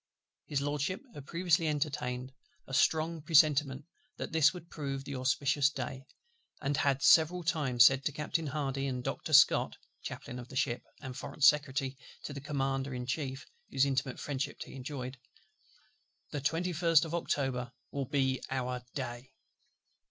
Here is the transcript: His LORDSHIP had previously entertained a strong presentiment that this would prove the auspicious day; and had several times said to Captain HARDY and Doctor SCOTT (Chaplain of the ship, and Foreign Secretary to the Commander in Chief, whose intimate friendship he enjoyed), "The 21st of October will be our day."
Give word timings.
His 0.47 0.61
LORDSHIP 0.61 1.01
had 1.13 1.27
previously 1.27 1.67
entertained 1.67 2.33
a 2.65 2.73
strong 2.73 3.21
presentiment 3.21 3.85
that 4.17 4.31
this 4.31 4.51
would 4.51 4.71
prove 4.71 5.03
the 5.03 5.15
auspicious 5.15 5.69
day; 5.69 6.05
and 6.59 6.75
had 6.77 7.03
several 7.03 7.43
times 7.43 7.85
said 7.85 8.03
to 8.05 8.11
Captain 8.11 8.47
HARDY 8.47 8.87
and 8.87 9.03
Doctor 9.03 9.31
SCOTT 9.31 9.77
(Chaplain 10.01 10.39
of 10.39 10.47
the 10.47 10.55
ship, 10.55 10.81
and 11.01 11.15
Foreign 11.15 11.41
Secretary 11.41 11.95
to 12.23 12.33
the 12.33 12.41
Commander 12.41 12.95
in 12.95 13.05
Chief, 13.05 13.45
whose 13.69 13.85
intimate 13.85 14.19
friendship 14.19 14.59
he 14.63 14.73
enjoyed), 14.73 15.19
"The 16.31 16.41
21st 16.41 17.05
of 17.05 17.13
October 17.13 17.71
will 17.91 18.05
be 18.05 18.41
our 18.49 18.81
day." 18.95 19.33